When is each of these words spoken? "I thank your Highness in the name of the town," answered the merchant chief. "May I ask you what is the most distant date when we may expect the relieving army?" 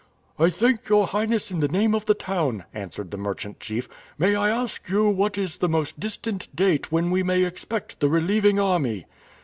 "I 0.39 0.49
thank 0.49 0.89
your 0.89 1.05
Highness 1.05 1.51
in 1.51 1.59
the 1.59 1.67
name 1.67 1.93
of 1.93 2.07
the 2.07 2.15
town," 2.15 2.63
answered 2.73 3.11
the 3.11 3.19
merchant 3.19 3.59
chief. 3.59 3.87
"May 4.17 4.33
I 4.35 4.49
ask 4.49 4.89
you 4.89 5.07
what 5.11 5.37
is 5.37 5.59
the 5.59 5.69
most 5.69 5.99
distant 5.99 6.47
date 6.55 6.91
when 6.91 7.11
we 7.11 7.21
may 7.21 7.43
expect 7.43 7.99
the 7.99 8.09
relieving 8.09 8.57
army?" 8.59 9.05